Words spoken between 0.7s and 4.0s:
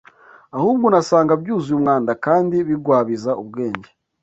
unasanga byuzuye umwanda kandi bigwabiza ubwenge